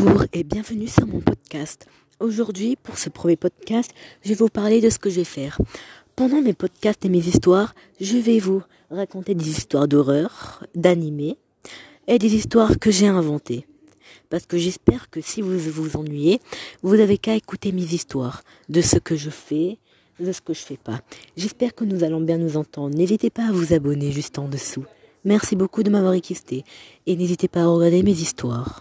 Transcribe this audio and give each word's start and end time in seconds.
Bonjour 0.00 0.26
et 0.32 0.44
bienvenue 0.44 0.86
sur 0.86 1.08
mon 1.08 1.18
podcast. 1.18 1.86
Aujourd'hui, 2.20 2.76
pour 2.76 2.98
ce 2.98 3.08
premier 3.08 3.34
podcast, 3.34 3.90
je 4.22 4.28
vais 4.28 4.34
vous 4.36 4.48
parler 4.48 4.80
de 4.80 4.90
ce 4.90 4.98
que 5.00 5.10
je 5.10 5.16
vais 5.16 5.24
faire. 5.24 5.60
Pendant 6.14 6.40
mes 6.40 6.52
podcasts 6.52 7.04
et 7.04 7.08
mes 7.08 7.26
histoires, 7.26 7.74
je 8.00 8.16
vais 8.16 8.38
vous 8.38 8.62
raconter 8.92 9.34
des 9.34 9.48
histoires 9.48 9.88
d'horreur, 9.88 10.64
d'animés 10.76 11.36
et 12.06 12.20
des 12.20 12.32
histoires 12.36 12.78
que 12.78 12.92
j'ai 12.92 13.08
inventées. 13.08 13.66
Parce 14.30 14.46
que 14.46 14.56
j'espère 14.56 15.10
que 15.10 15.20
si 15.20 15.42
vous 15.42 15.58
vous 15.58 15.96
ennuyez, 15.96 16.40
vous 16.82 16.96
n'avez 16.96 17.18
qu'à 17.18 17.34
écouter 17.34 17.72
mes 17.72 17.92
histoires 17.92 18.44
de 18.68 18.80
ce 18.80 18.98
que 18.98 19.16
je 19.16 19.30
fais, 19.30 19.78
de 20.20 20.30
ce 20.30 20.40
que 20.40 20.54
je 20.54 20.60
fais 20.60 20.76
pas. 20.76 21.00
J'espère 21.36 21.74
que 21.74 21.84
nous 21.84 22.04
allons 22.04 22.20
bien 22.20 22.38
nous 22.38 22.56
entendre. 22.56 22.96
N'hésitez 22.96 23.30
pas 23.30 23.48
à 23.48 23.52
vous 23.52 23.72
abonner 23.72 24.12
juste 24.12 24.38
en 24.38 24.46
dessous. 24.46 24.84
Merci 25.24 25.56
beaucoup 25.56 25.82
de 25.82 25.90
m'avoir 25.90 26.12
équisté 26.14 26.64
et 27.06 27.16
n'hésitez 27.16 27.48
pas 27.48 27.62
à 27.62 27.66
regarder 27.66 28.04
mes 28.04 28.12
histoires. 28.12 28.76